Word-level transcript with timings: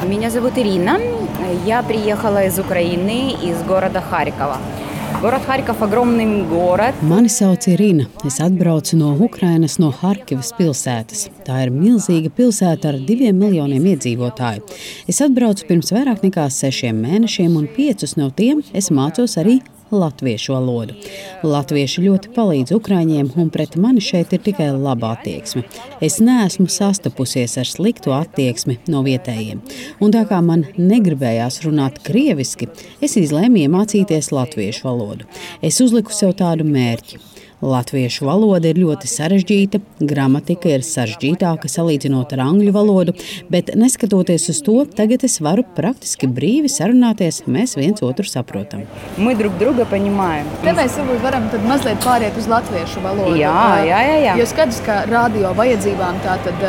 Меня 0.00 0.31
зовут 0.31 0.57
Ирина. 0.57 0.99
Я 1.65 1.83
приехала 1.83 2.45
из 2.45 2.57
Украины, 2.57 3.33
из 3.33 3.61
города 3.61 4.01
Харькова. 4.01 4.57
Город 5.21 5.41
Харьков – 5.45 5.81
огромный 5.83 6.43
город. 6.43 6.95
Mani 7.03 7.29
sauc 7.29 7.67
Irina. 7.67 8.07
Es 8.23 8.39
atbraucu 8.39 8.95
no 8.95 9.13
Ukrainas, 9.13 9.77
no 9.77 9.91
Harkivas 9.91 10.51
pilsētas. 10.57 11.29
Tā 11.45 11.59
ir 11.67 11.69
milzīga 11.69 12.31
pilsēta 12.33 12.89
ar 12.89 12.97
diviem 12.97 13.37
miljoniem 13.37 13.85
iedzīvotāju. 13.93 14.63
Es 15.07 15.21
atbraucu 15.21 15.67
pirms 15.67 15.93
vairāk 15.93 16.23
nekā 16.25 16.47
sešiem 16.49 16.97
mēnešiem, 17.05 17.53
un 17.53 17.67
piecus 17.67 18.15
no 18.17 18.31
tiem 18.31 18.63
es 18.73 18.89
mācos 18.89 19.37
arī 19.37 19.59
latviešu 19.91 20.55
valodu. 20.55 20.95
Latvieši 21.43 22.03
ļoti 22.05 22.31
palīdz 22.35 22.75
Ukraiņiem, 22.75 23.31
un 23.41 23.49
pret 23.53 23.77
mani 23.79 24.03
šeit 24.03 24.33
ir 24.35 24.43
tikai 24.45 24.69
laba 24.75 25.13
attieksme. 25.15 25.63
Es 26.03 26.19
neesmu 26.23 26.67
sastapusies 26.71 27.57
ar 27.61 27.69
sliktu 27.69 28.13
attieksmi 28.15 28.79
no 28.91 29.03
vietējiem. 29.07 29.63
Un 30.01 30.15
tā 30.15 30.25
kā 30.29 30.41
man 30.45 30.67
negribējās 30.77 31.61
runāt 31.65 32.01
krieviski, 32.05 32.69
es 33.01 33.17
izlēmu 33.19 33.65
iemācīties 33.65 34.31
latviešu 34.35 34.87
valodu. 34.87 35.29
Es 35.61 35.81
uzliku 35.83 36.13
sev 36.15 36.35
tādu 36.39 36.67
mērķi 36.67 37.30
Latviešu 37.61 38.25
valoda 38.25 38.71
ir 38.71 38.79
ļoti 38.81 39.05
sarežģīta, 39.05 39.79
gramatika 40.09 40.71
ir 40.73 40.81
sarežģītāka 40.85 41.69
salīdzinot 41.69 42.33
ar 42.33 42.41
angļu 42.47 42.71
valodu, 42.73 43.13
bet 43.53 43.69
neskatoties 43.77 44.47
uz 44.49 44.61
to, 44.65 44.79
tagad 44.97 45.21
es 45.27 45.37
varu 45.45 45.61
praktiski 45.77 46.25
brīvi 46.25 46.71
sarunāties, 46.73 47.43
mēs 47.45 47.75
viens 47.77 48.01
otru 48.01 48.25
saprotam. 48.25 48.81
Mēs 49.21 49.37
drug 49.37 49.59
druga 49.61 49.85
paņemājam. 49.91 50.49
Te 50.65 50.73
mēs 50.79 50.97
varbūt 50.97 51.21
varam 51.27 51.45
tad 51.53 51.67
mazliet 51.69 52.01
pāriet 52.01 52.41
uz 52.41 52.49
latviešu 52.49 53.05
valodu. 53.05 53.37
Jā, 53.37 53.53
jā, 53.85 54.01
jā. 54.09 54.17
jā. 54.25 54.35
Jo 54.41 54.49
skaidrs, 54.49 54.81
ka 54.87 54.97
radio 55.11 55.53
vajadzībām 55.61 56.17
tā 56.25 56.39
tad 56.47 56.65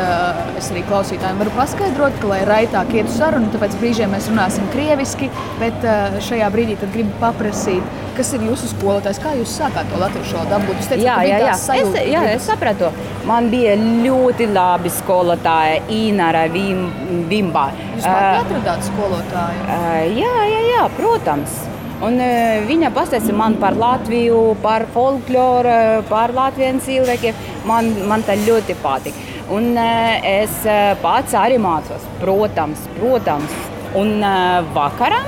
es 0.61 0.69
arī 0.75 0.85
klausītājiem 0.91 1.41
varu 1.41 1.57
paskaidrot, 1.57 2.21
ka, 2.21 2.29
lai 2.35 2.43
raitāk 2.45 2.93
iet 2.99 3.09
uz 3.09 3.17
sarunu, 3.17 3.49
tāpēc 3.55 3.81
brīžiem 3.81 4.13
mēs 4.13 4.29
runāsim 4.29 4.69
krieviski, 4.75 5.33
bet 5.57 5.89
šajā 6.29 6.53
brīdī 6.53 6.77
tad 6.85 6.93
gribu 6.93 7.17
paprasīt, 7.23 8.02
kas 8.17 8.31
ir 8.37 8.45
jūsu 8.47 8.69
skolotājs, 8.71 9.19
kā 9.23 9.33
jūs 9.37 9.55
sākāt 9.57 9.89
to 9.91 9.99
latviešu 10.01 10.37
valodu 10.37 10.55
apgūt? 10.57 10.79
Jūs 10.81 10.89
teicat, 10.91 11.05
Jā, 11.05 11.17
jā, 11.27 11.39
jā. 11.41 11.49
tās 11.49 11.59
Es, 11.59 11.67
sajūta 11.69 12.05
jā, 12.09 12.23
es 12.35 12.47
sapratu. 12.47 12.89
Man 13.29 13.49
bija 13.53 13.75
ļoti 13.79 14.47
labi 14.53 14.91
skolotāja 14.93 15.81
Inara 15.93 16.45
Vim, 16.53 16.85
Vimba. 17.29 17.67
Jūs 17.95 18.07
pati 18.07 18.39
atradāt 18.41 18.87
skolotāju. 18.89 19.67
Uh, 19.67 19.99
jā, 20.19 20.33
jā, 20.51 20.63
jā, 20.71 20.87
protams. 20.97 21.59
Un, 22.03 22.17
uh, 22.19 22.63
viņa 22.67 22.91
pastāstīja 22.95 23.37
man 23.39 23.55
par 23.61 23.77
Latviju, 23.79 24.41
par 24.63 24.87
folkloru, 24.93 26.03
par 26.09 26.33
latviešu 26.35 26.83
cilvēkiem. 26.87 27.45
Man, 27.69 27.93
man 28.09 28.25
tā 28.27 28.35
ļoti 28.43 28.75
patīk. 28.83 29.21
Un 29.53 29.73
uh, 29.77 30.17
es 30.27 30.61
uh, 30.67 30.93
pats 31.03 31.35
arī 31.39 31.57
mācos, 31.61 32.05
protams, 32.21 32.85
protams. 32.99 33.57
Un 33.99 34.19
uh, 34.19 34.61
vakarā 34.75 35.21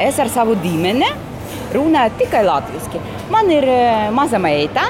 es 0.00 0.18
ar 0.22 0.30
savu 0.32 0.56
ģimeni 0.62 1.08
runāju 1.74 2.14
tikai 2.22 2.44
latviešu. 2.46 3.02
Man 3.34 3.50
ir 3.52 3.68
uh, 3.68 4.08
maza 4.14 4.40
meita. 4.42 4.88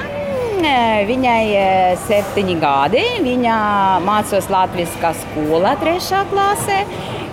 Eh, 0.65 1.03
Viņai 1.05 1.41
ir 1.51 1.97
septiņi 2.07 2.55
gadi. 2.61 3.03
Viņa 3.25 3.55
mācās 4.05 4.47
Latvijas 4.49 4.93
skolā, 5.21 5.75
trešā 5.81 6.23
klasē. 6.31 6.79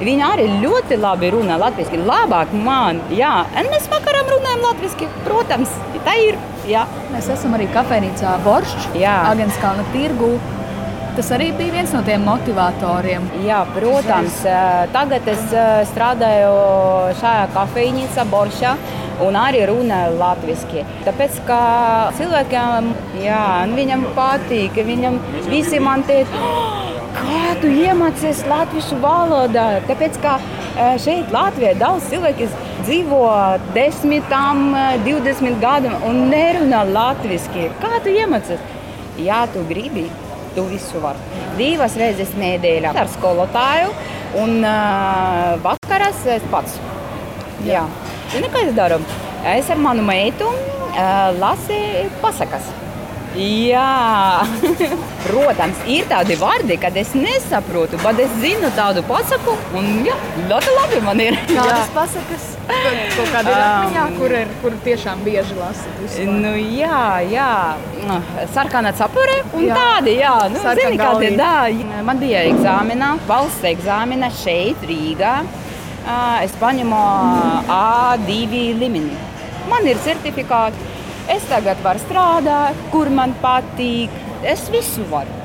Viņa 0.03 0.31
arī 0.35 0.49
ļoti 0.61 0.99
labi 1.01 1.31
runā 1.33 1.57
latviešu. 1.63 2.03
Labāk 2.09 2.53
man, 2.53 3.01
jā. 3.15 3.45
Un 3.57 3.71
mēs 3.73 3.87
vakarā 3.93 4.25
runājam 4.29 4.65
latviešu. 4.67 5.11
Protams, 5.27 5.77
tā 6.05 6.17
ir. 6.29 6.41
Jā. 6.69 6.87
Mēs 7.15 7.31
esam 7.33 7.55
arī 7.57 7.69
kafejnīcā 7.73 8.35
Boršs. 8.45 8.91
Agenskalna 9.33 9.87
tirgū. 9.95 10.35
Tas 11.13 11.29
arī 11.37 11.51
bija 11.53 11.75
viens 11.75 11.91
no 11.93 12.01
tiem 12.07 12.23
motivatoriem. 12.25 13.25
Jā, 13.45 13.59
protams, 13.75 14.39
tagad 14.95 15.27
es 15.29 15.43
strādāju 15.91 16.53
šajā 17.21 17.49
kafejnīcā, 17.53 18.25
Boršā. 18.33 18.77
Un 19.21 19.37
arī 19.37 19.67
runāju 19.69 20.17
latviešu. 20.19 20.85
Tāpēc, 21.07 21.43
ka 21.47 21.61
cilvēkiem 22.19 22.93
jā, 23.23 23.43
viņam 23.77 24.07
patīk, 24.17 24.81
viņam 24.87 25.21
visi 25.51 25.79
man 25.81 26.03
teica, 26.09 26.41
"Oh, 26.41 26.83
kā 27.17 27.55
tu 27.61 27.69
iemācījies 27.69 28.43
latviešu 28.51 28.99
valodā. 29.03 29.67
Tāpēc, 29.89 30.19
ka 30.23 30.39
eh, 30.41 30.99
šeit 31.03 31.33
Latvijā 31.35 31.75
daudz 31.79 32.09
cilvēku 32.13 32.49
dzīvo 32.87 33.23
desmitām, 33.77 34.75
eh, 34.75 34.99
divdesmit 35.07 35.59
gadiem 35.61 35.97
un 36.09 36.31
nerunā 36.33 36.85
latviešu. 36.93 37.71
Kā 37.83 38.01
tu 38.05 38.09
iemācījies? 38.09 38.61
Ja 39.23 39.47
tu 39.53 39.65
gribi, 39.69 40.07
tu 40.55 40.65
visu 40.71 41.01
vari. 41.03 41.19
Divas 41.59 41.97
reizes 42.01 42.33
nedēļā 42.39 42.95
ar 42.97 43.11
skolotāju 43.13 43.93
un 44.41 44.63
uh, 44.65 45.59
vakaras 45.65 46.25
es 46.33 46.45
pats. 46.53 46.79
Jā. 47.67 47.85
Zini, 48.33 48.49
kā 48.53 48.63
es 48.69 48.73
daru? 48.77 49.01
Es 49.53 49.69
ar 49.73 49.81
manu 49.83 50.05
meitu 50.07 50.47
uh, 50.49 51.29
lasu 51.41 51.77
pasakas. 52.23 52.71
Jā, 53.33 54.45
protams, 55.25 55.79
ir 55.89 56.05
tādi 56.11 56.35
vārdi, 56.37 56.77
kad 56.81 56.97
es 57.01 57.15
nesaprotu, 57.17 57.97
bet 58.03 58.19
es 58.21 58.35
zinu 58.43 58.69
tādu 58.77 59.01
pasaku, 59.09 59.55
un 59.79 59.89
jā, 60.05 60.17
ļoti 60.51 60.75
labi 60.77 61.01
man 61.07 61.23
ir. 61.25 61.39
Kādas 61.49 61.89
pasakas? 61.95 62.51
Kaut 62.69 63.33
kāda 63.33 63.55
ir 63.55 63.63
atmiņā, 63.63 64.03
Um, 64.03 64.19
kur, 64.21 64.35
ir, 64.37 64.53
kur 64.61 64.77
tiešām 64.85 65.25
bieži 65.25 65.57
lasīt. 65.57 66.19
Nu, 66.29 66.53
jā, 66.77 67.01
jā, 67.33 67.49
sarkana 68.53 68.93
cepure 68.97 69.39
un 69.57 69.65
Jā. 69.65 69.81
tādi, 69.81 70.19
jā, 70.21 70.35
nu, 70.53 70.61
Sarkan 70.61 70.93
zini, 70.93 71.01
kādi, 71.01 71.33
tā. 71.41 72.05
Man 72.05 72.21
bija 72.21 72.45
eksāmena, 72.53 73.15
valsts 73.29 73.65
eksāmena 73.73 74.29
šeit, 74.43 74.85
Rīgā 74.89 75.35
es 76.43 76.55
paņemu 76.61 77.03
A2 77.71 78.65
līmeni. 78.81 79.15
Man 79.71 79.87
ir 79.87 80.01
certifikāti. 80.03 80.91
Es 81.31 81.45
tagad 81.47 81.79
varu 81.85 82.03
strādāt, 82.03 82.79
kur 82.91 83.11
man 83.11 83.37
patīk. 83.43 84.11
Es 84.43 84.67
visu 84.75 85.07
varu. 85.11 85.43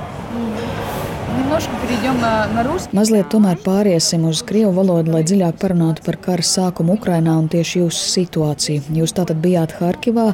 Mazliet 2.97 3.27
tomēr 3.29 3.59
pāriesim 3.61 4.25
uz 4.27 4.41
krievu 4.47 4.71
valodu, 4.73 5.13
lai 5.13 5.21
dziļāk 5.27 5.59
parunātu 5.61 6.03
par 6.05 6.17
kara 6.23 6.43
sākumu 6.43 6.97
Ukrajinā 6.97 7.35
un 7.37 7.47
tieši 7.53 7.83
jūsu 7.83 8.09
situāciju. 8.15 8.87
Jūs 8.97 9.13
tātad 9.15 9.39
bijāt 9.43 9.75
Harkivā. 9.77 10.31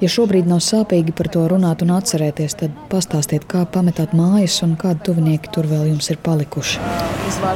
Ja 0.00 0.10
šobrīd 0.10 0.48
nav 0.48 0.62
sāpīgi 0.64 1.12
par 1.18 1.28
to 1.34 1.44
runāt 1.52 1.82
un 1.84 1.92
atcerēties, 1.98 2.56
tad 2.62 2.76
pastāstiet, 2.90 3.44
kā 3.50 3.66
pametāt 3.68 4.14
mājas 4.16 4.60
un 4.64 4.76
kādi 4.80 5.04
tuvinieki 5.10 5.52
tur 5.52 5.68
vēl 5.68 5.90
jums 5.92 6.08
ir 6.14 6.20
palikuši. 6.24 6.80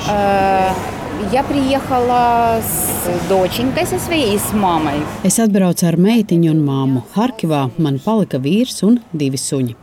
Uh, 0.03 1.12
Я 1.32 1.44
приехала 1.44 2.62
с 2.62 3.28
доченькой 3.28 3.86
со 3.86 3.98
своей, 4.00 4.38
с 4.38 4.54
мамой. 4.54 5.02
Es 5.24 5.40
atbraucu 5.42 5.88
ar 5.90 5.98
meitiņu 5.98 6.52
un 6.54 6.62
māmu. 6.62 7.02
Harkivā 7.16 7.64
man 7.82 7.98
palika 8.00 8.38
vīrs 8.40 8.84
un 8.86 9.00
divi 9.12 9.40
suņi. 9.42 9.74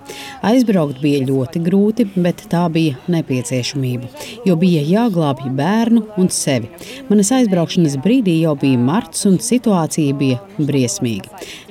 Aizbraukt 0.47 1.03
bija 1.03 1.25
ļoti 1.27 1.61
grūti, 1.67 2.07
bet 2.15 2.47
tā 2.53 2.63
bija 2.73 2.97
nepieciešamība, 3.11 4.09
jo 4.47 4.57
bija 4.57 4.87
jāglābj 4.87 5.51
bērnu 5.59 6.07
un 6.17 6.31
sevi. 6.31 6.71
Manas 7.11 7.35
aizbraukšanas 7.35 7.99
brīdī 8.05 8.39
jau 8.41 8.55
bija 8.55 8.79
marts, 8.79 9.27
un 9.29 9.37
situācija 9.43 10.15
bija 10.17 10.41
briesmīga. 10.57 11.29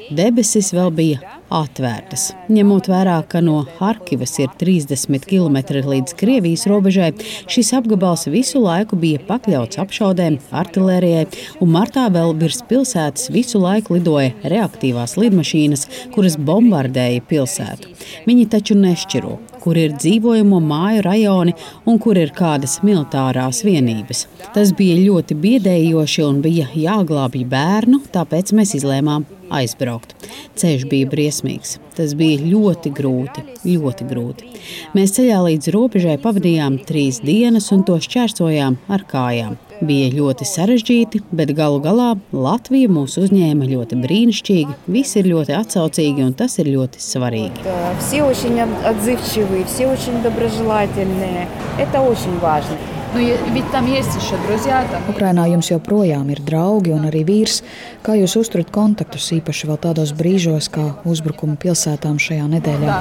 Debesis 0.08 0.70
vēl 0.72 0.88
bija 0.94 1.36
atvērtas. 1.52 2.30
Ņemot 2.52 2.88
vērā, 2.88 3.16
ka 3.28 3.40
no 3.44 3.58
Harkivas 3.78 4.34
ir 4.40 4.52
30 4.60 5.26
km 5.28 5.58
līdz 5.88 6.14
Krievijas 6.18 6.64
robežai, 6.70 7.10
šis 7.50 7.72
apgabals 7.76 8.26
visu 8.32 8.62
laiku 8.62 8.96
bija 9.00 9.20
pakļauts 9.28 9.80
apšaudēm, 9.82 10.38
artērijai, 10.62 11.26
un 11.60 11.72
martā 11.74 12.06
vēl 12.12 12.34
virs 12.40 12.62
pilsētas 12.68 13.28
visu 13.34 13.60
laiku 13.60 13.98
lidoja 13.98 14.32
reaktīvās 14.48 15.18
lidmašīnas, 15.20 15.86
kuras 16.14 16.38
bombardēja 16.40 17.24
pilsētu. 17.28 17.92
Viņi 18.28 18.48
taču 18.52 18.78
nešķiro, 18.80 19.36
kur 19.68 19.76
ir 19.76 19.92
dzīvojamo 20.00 20.62
māju 20.64 21.02
rajoni 21.04 21.52
un 21.84 21.98
kur 22.00 22.16
ir 22.16 22.30
kādas 22.32 22.78
militārās 22.80 23.60
vienības. 23.66 24.24
Tas 24.54 24.72
bija 24.78 24.96
ļoti 25.02 25.36
biedējoši 25.42 26.24
un 26.24 26.38
bija 26.40 26.70
jāglābj 26.72 27.44
bērnu, 27.52 28.00
tāpēc 28.14 28.54
mēs 28.56 28.72
izlēmām 28.80 29.28
aizbraukt. 29.52 30.16
Ceļš 30.56 30.88
bija 30.88 31.12
briesmīgs. 31.12 31.76
Tas 31.98 32.16
bija 32.16 32.40
ļoti 32.46 32.94
grūti, 32.96 33.44
ļoti 33.68 34.08
grūti. 34.08 34.52
Mēs 34.96 35.18
ceļā 35.18 35.44
līdz 35.50 35.72
robežai 35.76 36.16
pavadījām 36.24 36.80
trīs 36.88 37.20
dienas 37.20 37.68
un 37.76 37.84
to 37.84 38.00
šķērsojām 38.08 38.80
ar 38.88 39.04
kājām. 39.10 39.58
Bija 39.78 40.08
ļoti 40.10 40.46
sarežģīti, 40.48 41.20
bet 41.38 41.52
galu 41.54 41.78
galā 41.84 42.08
Latvija 42.34 42.90
mūs 42.90 43.14
uzņēma 43.22 43.68
ļoti 43.70 43.98
brīnišķīgi. 44.02 44.76
Visi 44.90 45.20
ir 45.22 45.30
ļoti 45.30 45.54
atsaucīgi, 45.54 46.26
un 46.26 46.34
tas 46.38 46.58
ir 46.58 46.72
ļoti 46.74 47.02
svarīgi. 47.02 47.66
Visi 48.00 48.22
ļoti 48.24 48.68
atzīvčīvi, 48.92 49.62
visi 49.62 49.86
ļoti 49.86 50.22
dobrožēlētini. 50.26 51.34
Tas 51.78 51.94
ir 51.94 51.94
ļoti 51.94 52.26
svarīgi. 52.26 52.97
Nu, 53.14 53.22
ja 53.24 53.36
Ukrainā 55.08 55.44
druzjā... 55.44 55.52
jums 55.54 55.70
joprojām 55.70 56.28
ir 56.32 56.42
draugi 56.44 56.92
un 56.92 57.06
arī 57.08 57.22
vīrs. 57.28 57.62
Kā 58.04 58.16
jūs 58.18 58.36
uzturat 58.40 58.68
kontaktus 58.74 59.30
īpaši 59.36 59.70
vēl 59.70 59.78
tādos 59.80 60.12
brīžos, 60.16 60.68
kā 60.72 60.84
uzbrukuma 61.08 61.56
pilsētām 61.60 62.18
šajā 62.20 62.44
nedēļā? 62.52 62.98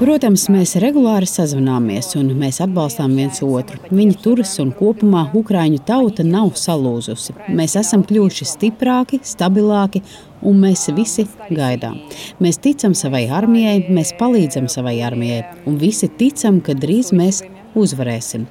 Protams, 0.00 0.48
mēs 0.52 0.74
regulāri 0.82 1.28
sazvanāmies 1.30 2.14
un 2.18 2.32
mēs 2.40 2.58
atbalstām 2.64 3.14
viens 3.20 3.42
otru. 3.46 3.78
Viņi 3.90 4.18
turas 4.24 4.56
un 4.62 4.74
kopumā 4.76 5.28
Ukrāņu 5.36 5.82
tauta 5.86 6.26
nav 6.26 6.56
salūzusi. 6.58 7.36
Mēs 7.54 7.78
esam 7.80 8.02
kļuvuši 8.08 8.48
stiprāki, 8.56 9.22
stabilāki 9.26 10.02
un 10.46 10.60
mēs 10.64 10.88
visi 10.96 11.26
gaidām. 11.50 11.98
Mēs 12.42 12.60
ticam 12.62 12.94
savai 12.98 13.26
armijai, 13.32 13.86
mēs 13.92 14.14
palīdzam 14.20 14.68
savai 14.72 14.98
armijai 15.04 15.44
un 15.66 15.78
visi 15.80 16.10
ticam, 16.20 16.60
ka 16.64 16.76
drīz 16.78 17.12
mēs 17.16 17.42
uzvarēsim. 17.78 18.46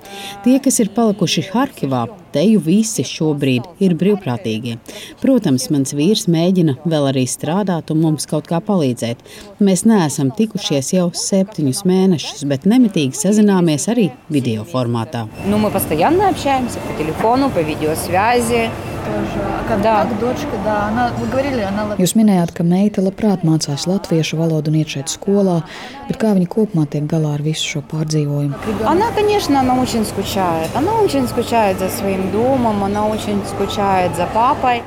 Tie, 0.46 0.58
kas 0.64 0.80
ir 0.80 0.92
palikuši 0.96 1.50
Harkivā, 1.52 2.06
teju 2.33 2.61
visi 2.61 3.03
šobrīd 3.07 3.63
ir 3.81 3.95
brīvprātīgie. 3.95 4.79
Protams, 5.23 5.69
mans 5.71 5.95
vīrs 5.95 6.27
mēģina 6.29 6.77
vēl 6.85 7.11
arī 7.13 7.25
strādāt 7.31 7.91
un 7.95 8.01
mums 8.01 8.27
kaut 8.27 8.47
kā 8.51 8.61
palīdzēt. 8.65 9.17
Mēs 9.61 9.85
neesam 9.87 10.31
tikušies 10.35 10.93
jau 10.97 11.11
septiņus 11.15 11.85
mēnešus, 11.89 12.45
bet 12.51 12.65
nemitīgi 12.65 13.15
sazināmies 13.15 13.89
arī 13.93 14.11
video 14.31 14.65
formātā. 14.65 15.29
Ну, 15.47 15.59
мы 15.59 15.71
постоянно 15.71 16.29
общаемся 16.29 16.79
по 16.81 16.93
телефону, 17.03 17.51
по 17.51 17.61
видеосвязи. 17.61 18.71
тоже. 19.05 19.39
А 19.45 19.69
как, 19.69 19.83
Да. 19.83 20.07
как 20.07 20.19
дочка, 20.19 20.49
да, 20.65 20.89
она, 20.89 21.13
вы 21.21 21.27
говорили, 21.27 21.61
она 21.61 21.85
лат- 21.85 21.99
Jūs 22.01 22.15
minējāt, 22.17 22.55
ka 22.55 22.65
meita 22.65 23.03
labprāt 23.05 23.45
mācās 23.45 23.85
latviešu 23.87 24.39
valodu 24.39 24.69
un 24.69 24.77
iet 24.81 24.89
šeit 24.89 25.13
skolā, 25.13 25.63
bet 26.09 26.17
kā 26.17 26.33
viņa 26.35 26.49
kopumā 26.49 26.89
tiek 26.89 27.05
galā 27.07 27.35
ar 27.35 27.43
visu 27.43 27.69
šo 27.69 27.83
pārdzīvojumu? 27.83 28.55
Она, 28.87 29.11
конечно, 29.15 29.61
она 29.61 29.75
очень 29.79 30.07
скучает. 30.07 30.71
Она 30.75 30.93
очень 31.05 31.29
скучает 31.29 31.79
за 31.81 31.91
своим 31.91 32.18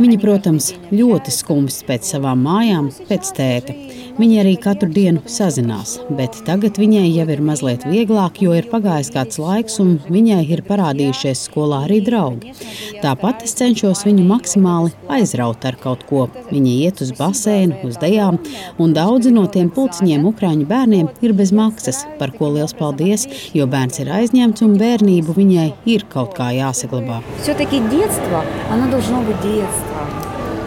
Viņa, 0.03 0.19
protams, 0.23 0.73
ļoti 0.93 1.33
skumjas 1.35 1.83
pēc 1.89 2.13
savām 2.15 2.43
mājām, 2.45 2.91
pēc 3.09 3.33
tēta. 3.37 3.77
Viņa 4.19 4.43
arī 4.43 4.53
katru 4.61 4.91
dienu 4.93 5.23
sazinās, 5.31 5.95
bet 6.13 6.37
tagad 6.47 6.77
viņai 6.81 7.07
jau 7.07 7.25
ir 7.33 7.41
mazliet 7.45 7.87
vieglāk, 7.89 8.43
jo 8.45 8.53
ir 8.53 8.69
pagājis 8.69 9.09
kāds 9.15 9.41
laiks, 9.41 9.79
un 9.81 9.95
viņai 10.13 10.43
ir 10.53 10.61
parādījušies 10.67 11.47
skolā 11.49 11.87
arī 11.87 12.03
draugi. 12.05 12.53
Tāpat 13.01 13.47
es 13.47 13.57
cenšos 13.57 14.05
viņu 14.05 14.27
maksimāli 14.29 14.93
aizraut 15.17 15.65
ar 15.65 15.79
kaut 15.81 16.05
ko. 16.11 16.27
Viņi 16.51 16.75
iet 16.85 17.01
uz 17.05 17.15
basēnu, 17.17 17.81
uz 17.89 17.97
dejām, 18.03 18.37
un 18.83 18.93
daudzi 18.97 19.33
no 19.33 19.47
tiem 19.49 19.73
pulciņiem 19.73 20.29
ukrāņu 20.29 20.69
bērniem 20.69 21.09
ir 21.25 21.37
bez 21.39 21.55
maksas, 21.57 22.05
par 22.21 22.37
ko 22.37 22.53
liels 22.53 22.77
paldies, 22.77 23.25
jo 23.57 23.67
bērns 23.71 24.05
ir 24.05 24.13
aizņemts 24.13 24.69
un 24.69 24.77
bērnību 24.83 25.41
viņai 25.41 25.71
ir 25.97 26.05
kaut 26.13 26.37
kā 26.37 26.53
jāsaglabā. 26.59 27.22
Все-таки 27.42 27.80
детство, 27.80 28.44
оно 28.72 28.90
должно 28.90 29.22
быть 29.22 29.40
детство. 29.42 30.02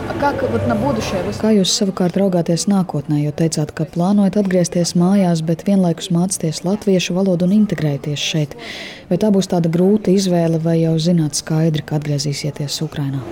А 0.09 0.19
как 0.21 0.43
вот 0.51 0.67
на 0.67 0.75
будущее 0.75 1.23
вы 1.23 1.33
Kā 1.33 1.53
jūs 1.55 1.71
savukārt 1.71 2.17
raugāties 2.19 2.67
nākotnē, 2.67 3.23
jo 3.23 3.33
teicāt, 3.33 3.71
ka 3.73 3.87
plānojat 3.87 4.41
atgriezties 4.43 4.97
mājās, 4.99 5.43
bet 5.47 5.63
vienlaikus 5.69 6.11
mācīties 6.11 6.65
latviešu 6.67 7.15
valodu 7.15 7.47
un 7.47 7.55
integrēties 7.61 8.19
šeit? 8.19 8.59
Vai 9.09 9.21
tā 9.23 9.31
būs 9.31 9.51
tāda 9.55 9.71
grūta 9.71 10.11
izvēle, 10.11 10.59
vai 10.59 10.81
jau 10.83 10.97
zināt 10.99 11.39
skaidri, 11.39 11.87
ka 11.87 12.01
atgriezīsieties 12.01 12.83
Ukrajinā? 12.83 13.23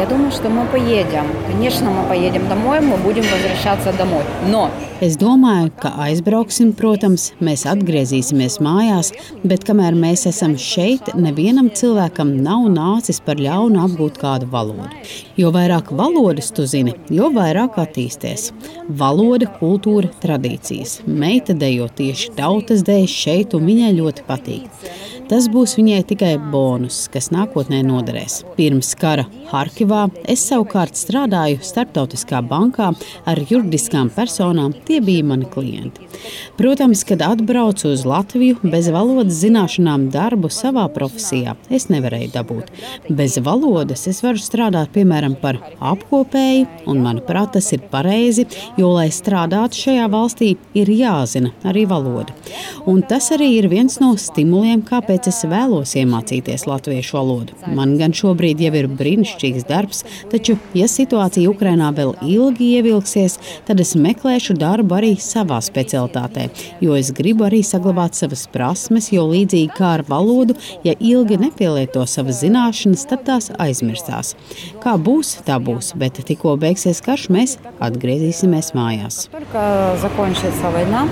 Я 0.00 0.06
думаю, 0.06 0.30
что 0.30 0.48
мы 0.48 0.66
поедем. 0.66 1.26
Конечно, 1.50 1.90
мы 1.90 2.06
поедем 2.08 2.48
домой, 2.48 2.80
мы 2.80 2.96
будем 2.96 3.24
возвращаться 3.32 3.92
домой. 3.92 4.22
Но 4.50 4.70
Es 4.98 5.18
domāju, 5.20 5.68
ka 5.76 5.90
aizbrauksim, 6.06 6.70
protams, 6.72 7.26
mēs 7.44 7.66
atgriezīsimies 7.68 8.54
mājās, 8.64 9.10
bet 9.44 9.66
kamēr 9.68 9.92
mēs 9.92 10.22
esam 10.30 10.54
šeit, 10.56 11.10
nevienam 11.20 11.68
cilvēkam 11.68 12.30
nav 12.40 12.64
nācis 12.72 13.20
par 13.20 13.36
ļaunu 13.36 13.82
apgūt 13.84 14.16
kādu 14.22 14.48
valodu. 14.48 14.88
Jo 15.36 15.50
vairāk 15.52 15.92
valodas 15.92 16.48
tu 16.56 16.64
zini, 16.64 16.94
jo 17.12 17.28
vairāk 17.34 17.76
attīsties. 17.82 18.54
Valoda, 18.88 19.50
kultūra, 19.60 20.08
tradīcijas. 20.22 21.02
Meita 21.04 21.52
dejo 21.52 21.90
tieši 21.92 22.32
tautas 22.40 22.80
dēļ 22.88 23.04
šeit, 23.04 23.52
un 23.52 23.68
viņai 23.68 23.92
ļoti 24.00 24.24
patīk. 24.24 24.88
Tas 25.31 25.45
būs 25.47 25.77
viņai 25.77 26.01
tikai 26.09 26.33
bonus, 26.51 27.05
kas 27.11 27.29
nākotnē 27.31 27.77
noderēs. 27.87 28.41
Pirms 28.57 28.89
kara 28.99 29.23
Harkivā 29.47 30.01
es 30.27 30.41
savukārt 30.49 30.99
strādāju 30.99 31.61
starptautiskā 31.63 32.41
bankā 32.43 32.89
ar 33.23 33.39
juridiskām 33.47 34.09
personām. 34.11 34.73
Tie 34.87 34.99
bija 34.99 35.23
mani 35.29 35.47
klienti. 35.47 36.09
Protams, 36.59 37.05
kad 37.07 37.23
atbraucu 37.23 37.93
uz 37.93 38.03
Latviju, 38.05 38.57
bez 38.73 38.89
valodas 38.91 39.39
zināšanām 39.39 40.09
darbu 40.11 40.51
savā 40.51 40.83
profesijā 40.91 41.55
es 41.71 41.87
nevarēju 41.93 42.33
dabūt. 42.35 42.67
Bez 43.07 43.39
valodas 43.39 44.03
es 44.11 44.19
varu 44.25 44.43
strādāt 44.43 44.91
piemēram 44.97 45.37
par 45.39 45.61
apkopēju, 45.79 46.67
un 46.91 47.01
manuprāt, 47.07 47.53
tas 47.55 47.71
ir 47.71 47.87
pareizi, 47.93 48.49
jo, 48.75 48.91
lai 48.97 49.07
strādātu 49.15 49.79
šajā 49.85 50.11
valstī, 50.11 50.51
ir 50.75 50.91
jāzina 50.91 51.55
arī 51.63 51.87
valoda. 51.87 52.35
Un 52.89 52.99
tas 53.07 53.31
arī 53.31 53.53
ir 53.61 53.71
viens 53.71 53.95
no 54.03 54.11
stimuliem, 54.19 54.83
kāpēc 54.83 55.20
es 55.30 55.44
vēlos 55.48 55.94
iemācīties 55.96 56.66
latviešu 56.66 57.16
valodu. 57.16 57.56
Man 57.66 57.96
gan 57.98 58.12
šobrīd 58.16 58.60
jau 58.60 58.72
ir 58.76 58.88
brīnišķīgs 58.88 59.66
darbs, 59.68 60.04
taču, 60.30 60.56
ja 60.74 60.86
situācija 60.88 61.50
Ukrainā 61.50 61.92
vēl 61.96 62.14
ilgi 62.22 62.72
ievilksies, 62.78 63.38
tad 63.66 63.80
es 63.80 63.94
meklēšu 63.96 64.56
darbu 64.60 64.98
arī 64.98 65.12
savā 65.16 65.60
specialitātē, 65.64 66.48
jo 66.80 66.96
es 66.96 67.12
gribu 67.16 67.46
arī 67.48 67.62
saglabāt 67.66 68.14
savas 68.14 68.46
prasmes, 68.52 69.10
jo 69.12 69.26
līdzīgi 69.30 69.72
kā 69.76 69.96
ar 69.98 70.06
valodu, 70.08 70.56
ja 70.84 70.94
ilgi 71.00 71.40
nepielieto 71.40 72.04
savas 72.06 72.42
zināšanas, 72.44 73.06
tad 73.08 73.24
tās 73.28 73.50
aizmirstās. 73.58 74.34
Kā 74.84 74.96
būs, 75.00 75.38
tā 75.46 75.58
būs, 75.62 75.94
bet 75.98 76.20
tikko 76.26 76.56
beigsies 76.60 77.02
karš, 77.04 77.30
mēs 77.32 77.58
atgriezīsimies 77.80 78.74
mājās. 78.76 79.26
только 79.56 79.96
закончится 80.00 80.70
война, 80.72 81.08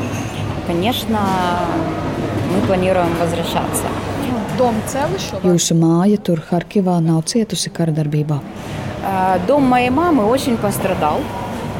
конечно, 0.67 1.19
мы 2.53 2.67
планируем 2.67 3.09
возвращаться. 3.21 3.85
ну, 4.31 4.39
дом 4.59 4.75
цел 4.87 5.09
еще? 5.15 5.37
Jūsu 5.43 5.75
māja 5.75 6.19
tur 6.19 6.43
Harkivā 6.51 7.01
nav 7.01 7.25
cietusi 7.25 7.71
kara 7.71 7.93
darbībā. 7.93 8.41
Э, 9.05 9.39
Дом 9.47 9.63
моей 9.65 9.91
мамы 9.91 10.25
очень 10.25 10.57
пострадал. 10.57 11.21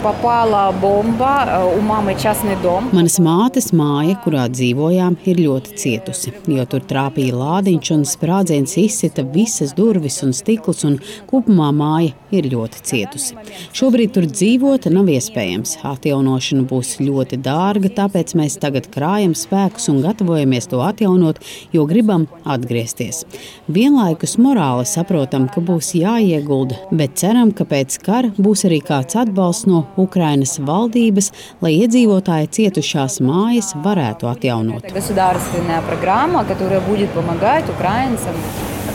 Попала 0.05 0.71
бомба, 0.71 1.47
э, 1.47 1.79
у 1.79 1.81
мамы 1.81 2.15
частный 2.15 2.57
дом. 2.63 2.91
Manas 2.93 3.17
mātes 3.19 3.71
māja, 3.73 4.19
kurā 4.21 4.43
dzīvojām, 4.53 5.17
ir 5.25 5.39
ļoti 5.41 5.79
cietusi, 5.81 6.33
jo 6.45 6.67
tur 6.69 6.83
trāpīja 6.85 7.33
lādiņš 7.33 7.91
un 7.95 8.03
sprādziens 8.05 8.77
izsita 8.77 9.25
visas 9.25 9.73
durvis 9.73 10.21
un 10.23 10.35
stiklus, 10.37 10.85
un 10.85 10.99
kopumā 11.31 11.71
māja 11.73 12.13
ir 12.37 12.51
ļoti 12.53 12.83
cietusi. 12.85 13.39
Šobrīd 13.73 14.13
tur 14.13 14.27
dzīvot 14.29 14.91
nav 14.93 15.09
iespējams. 15.09 15.79
Atjaunošana 15.89 16.67
būs 16.69 16.99
ļoti 17.01 17.41
dārga, 17.41 17.89
tāpēc 18.03 18.37
mēs 18.37 18.59
tagad 18.61 18.91
krājam 18.93 19.33
spēkus 19.33 19.89
un 19.89 20.03
gatavojamies 20.05 20.69
to 20.69 20.83
atjaunot, 20.85 21.41
jo 21.73 21.87
gribam 21.89 22.29
atgriezties. 22.45 23.25
Vienlaikus 23.73 24.37
morāli 24.37 24.85
saprotam, 24.85 25.49
ka 25.49 25.65
būs 25.65 25.95
jāiegulda, 25.97 26.77
bet 26.93 27.17
ceram, 27.25 27.57
ka 27.57 27.65
pēc 27.65 27.97
kara 28.05 28.35
būs 28.37 28.67
arī 28.69 28.83
kāds 28.85 29.17
atbalsts 29.17 29.65
no 29.65 29.87
Ukrainas 29.97 30.59
valdības, 30.59 31.31
lai 31.61 31.73
iedzīvotāji 31.81 32.51
cietušās 32.59 33.21
mājas 33.25 33.75
varētu 33.85 34.29
atjaunot. 34.31 34.85
Это 34.85 34.95
государственная 34.95 35.83
программа, 35.83 36.45
которая 36.45 36.81
будет 36.81 37.11
помогать 37.11 37.69
украинцам. 37.69 38.35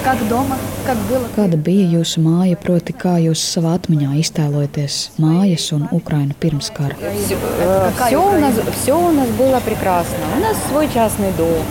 Как 0.03 0.17
дома? 0.29 0.55
Как 0.85 0.97
было? 1.09 1.27
Kāda 1.35 1.57
bija 1.57 1.85
jūsu 1.99 2.21
māja, 2.23 2.55
proti, 2.55 2.93
kā 2.93 3.17
jūs 3.19 3.41
savā 3.43 3.73
atmiņā 3.75 4.15
iztēlojaties 4.21 5.19
mājas 5.19 5.73
un 5.75 5.89
Ukrainu 5.91 6.33
pirms 6.39 6.71
kara? 6.71 6.95
Все, 8.07 8.17
у 8.17 8.39
нас, 8.39 8.55
все 8.81 8.93
у 8.93 9.11
нас 9.11 9.27
было 9.37 9.59
прекрасно. 9.59 10.23
У 10.37 10.39
нас 10.39 10.55
свой 10.69 10.87
частный 10.93 11.31
дом. 11.37 11.63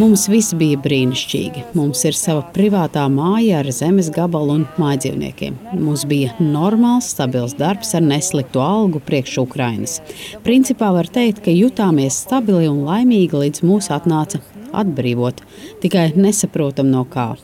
Mums 0.00 0.22
viss 0.32 0.54
bija 0.56 0.78
brīnišķīgi. 0.80 1.66
Mums 1.76 2.00
ir 2.08 2.16
sava 2.16 2.40
privātā 2.54 3.02
māja 3.12 3.58
ar 3.60 3.66
zemes 3.76 4.06
gabalu 4.14 4.54
un 4.54 4.62
mājdzīvniekiem. 4.80 5.58
Mums 5.76 6.06
bija 6.08 6.32
normāls, 6.40 7.10
stabils 7.12 7.52
darbs 7.58 7.92
ar 7.98 8.00
nesliktu 8.06 8.62
algu 8.64 9.02
priekš 9.04 9.36
Ukrainas. 9.44 9.98
Principā 10.46 10.88
var 10.96 11.10
teikt, 11.12 11.42
ka 11.44 11.52
jutāmies 11.52 12.22
stabili 12.24 12.70
un 12.70 12.86
laimīgi 12.86 13.44
līdz 13.44 13.66
mūs 13.68 13.90
atnāca 13.92 14.40
atbrīvot, 14.72 15.44
tikai 15.84 16.08
nesaprotam 16.16 16.88
no 16.88 17.04
kā. 17.12 17.34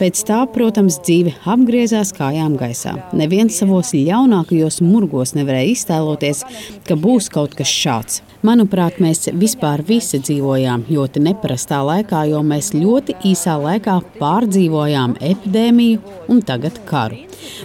Pēc 0.00 0.24
tā, 0.32 0.40
protams, 0.54 0.96
dzīve 1.04 1.36
apgriezās 1.44 2.16
kājām 2.16 2.56
gaisā. 2.60 2.96
Neviens 3.12 3.60
savos 3.60 3.92
ļaunākajos 3.92 4.80
murgos 4.86 5.36
nevarēja 5.36 5.74
iztēloties, 5.76 6.46
ka 6.88 6.96
būs 6.96 7.28
kaut 7.36 7.58
kas 7.58 7.68
šāds. 7.68 8.22
Manuprāt, 8.42 8.96
mēs 8.98 9.28
vispār 9.38 9.84
visi 9.86 10.18
dzīvojām 10.18 10.88
ļoti 10.90 11.20
neparastā 11.22 11.76
laikā, 11.86 12.24
jo 12.26 12.40
mēs 12.42 12.72
ļoti 12.74 13.14
īsā 13.30 13.52
laikā 13.62 14.00
pārdzīvojām 14.16 15.14
epidēmiju 15.22 16.00
un 16.32 16.40
tagad 16.48 16.80
karu. 16.88 17.20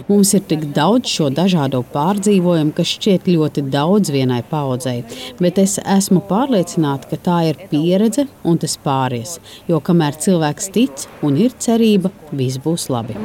Mums 0.06 0.30
ir 0.38 0.44
tik 0.46 0.68
daudz 0.76 1.10
šo 1.10 1.32
dažādo 1.34 1.80
pārdzīvojumu, 1.94 2.70
kas 2.76 2.92
šķiet 2.94 3.26
ļoti 3.26 3.64
daudz 3.74 4.12
vienai 4.14 4.44
paudzei, 4.46 5.00
bet 5.42 5.58
es 5.58 5.80
esmu 5.82 6.22
pārliecināta, 6.30 7.10
ka 7.10 7.18
tā 7.26 7.40
ir 7.50 7.58
pieredze 7.72 8.28
un 8.46 8.62
tas 8.62 8.78
pāries. 8.84 9.40
Jo 9.66 9.82
kamēr 9.82 10.14
cilvēks 10.22 10.70
tic 10.78 11.08
un 11.26 11.42
ir 11.42 11.58
cerība, 11.58 12.14
viss 12.30 12.62
būs 12.62 12.86
labi. 12.94 13.18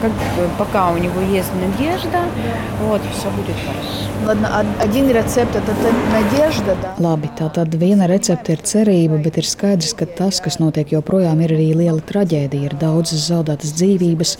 Как 0.00 0.12
пока 0.58 0.90
у 0.90 0.96
него 0.96 1.20
есть 1.20 1.50
надежда, 1.60 2.20
вот, 2.82 3.00
все 3.12 3.30
будет 3.30 3.56
хорошо. 3.66 4.08
Ладно, 4.26 4.64
один 4.80 5.08
рецепт 5.10 5.54
это 5.54 5.72
надежда, 6.12 6.76
да? 6.82 6.94
Labi, 6.98 7.30
tā 7.38 7.48
tad 7.54 7.74
viena 7.78 8.08
recepte 8.10 8.52
ir 8.52 8.62
cerība, 8.66 9.18
bet 9.22 9.38
ir 9.38 9.46
skaidrs, 9.46 9.94
ka 9.94 10.06
tas, 10.06 10.40
kas 10.42 10.58
notiek 10.58 10.90
joprojām, 10.90 11.40
ir 11.46 11.54
arī 11.54 11.68
liela 11.78 12.02
traģēdija, 12.02 12.70
ir 12.70 12.74
daudzas 12.80 13.28
zaudētas 13.30 13.74
dzīvības. 13.78 14.34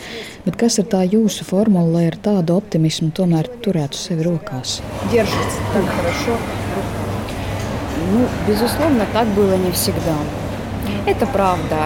Bet 0.44 0.58
kas 0.58 0.78
ir 0.82 0.88
tā 0.90 1.04
jūsu 1.06 1.46
formula, 1.46 1.86
lai 1.98 2.08
ar 2.10 2.18
tādu 2.18 2.58
optimismu 2.58 3.12
tomēr 3.14 3.48
turētu 3.62 3.94
sevi 3.94 4.26
rokās? 4.26 4.80
Держится 5.12 5.58
так 5.72 5.84
хорошо. 5.96 6.34
Ну, 8.12 8.26
безусловно, 8.48 9.06
так 9.12 9.26
было 9.28 9.54
не 9.56 9.70
всегда. 9.70 10.16
Это 11.06 11.26
правда. 11.26 11.76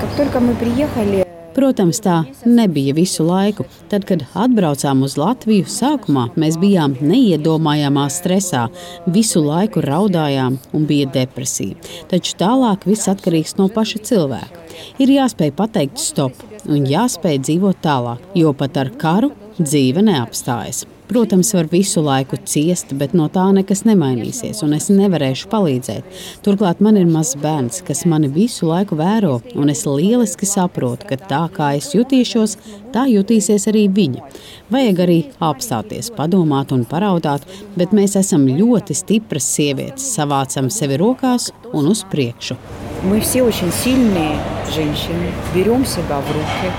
Как 0.00 0.10
только 0.16 0.40
мы 0.40 0.54
приехали, 0.54 1.26
Protams, 1.54 1.98
tā 2.02 2.20
nebija 2.46 2.94
visu 2.94 3.24
laiku. 3.26 3.64
Tad, 3.90 4.04
kad 4.08 4.22
atbraucām 4.38 5.02
uz 5.06 5.16
Latviju, 5.18 5.66
sākumā 5.66 6.28
mēs 6.38 6.58
bijām 6.60 6.94
neiedomājamā 7.02 8.06
stresā, 8.12 8.68
visu 9.10 9.42
laiku 9.44 9.82
raudājām 9.84 10.60
un 10.76 10.86
bija 10.86 11.10
depresija. 11.10 11.78
Taču 12.10 12.36
tālāk 12.40 12.86
viss 12.86 13.10
atkarīgs 13.10 13.56
no 13.58 13.66
paša 13.72 14.04
cilvēka. 14.10 14.64
Ir 15.02 15.12
jāspēj 15.16 15.52
pateikt 15.58 16.00
stop 16.00 16.46
un 16.68 16.86
jāspēj 16.88 17.42
dzīvot 17.42 17.82
tālāk, 17.84 18.30
jo 18.38 18.54
pat 18.54 18.78
ar 18.80 18.94
karu 19.00 19.34
dzīve 19.58 20.06
neapstājas. 20.06 20.86
Protams, 21.09 21.53
var 21.53 21.67
visu 21.69 22.01
laiku 22.01 22.37
ciest, 22.49 22.89
bet 22.97 23.11
no 23.13 23.27
tā 23.29 23.43
nekas 23.53 23.83
nemainīsies, 23.85 24.63
un 24.65 24.73
es 24.73 24.87
nevarēšu 24.89 25.51
palīdzēt. 25.51 26.15
Turklāt 26.45 26.81
man 26.81 26.97
ir 26.97 27.05
mazs 27.05 27.37
bērns, 27.37 27.83
kas 27.85 28.01
mani 28.09 28.31
visu 28.33 28.65
laiku 28.71 28.97
vēro, 28.97 29.35
un 29.53 29.69
es 29.69 29.83
lieliski 29.85 30.49
saprotu, 30.49 31.05
ka 31.11 31.19
tā 31.21 31.43
kā 31.53 31.75
es 31.77 31.91
jutīšos, 31.93 32.57
tā 32.95 33.05
jutīsies 33.11 33.69
arī 33.69 33.85
viņa. 33.99 34.25
Vajag 34.73 35.03
arī 35.05 35.19
apstāties, 35.51 36.09
padomāt 36.17 36.73
un 36.73 36.87
paraudāt, 36.89 37.45
bet 37.77 37.93
mēs 37.93 38.17
esam 38.17 38.49
ļoti 38.49 38.97
stipras 38.97 39.45
sievietes, 39.45 40.09
savācam 40.17 40.73
sevi 40.73 40.97
rokās 40.97 41.51
un 41.71 41.93
uz 41.93 42.01
priekšu. 42.09 42.57
Мы 43.05 43.19
все 43.19 43.43
очень 43.43 43.71
сильные 43.71 44.39
женщины, 44.73 45.29
берем 45.53 45.85
себя 45.85 46.19
в 46.19 46.27
руки 46.33 46.71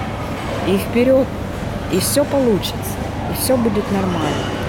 и 0.66 0.76
вперед, 0.78 1.26
и 1.92 2.00
все 2.00 2.24
получится. 2.24 2.99
Все 3.33 3.55
будет 3.57 3.89
нормально. 3.91 4.60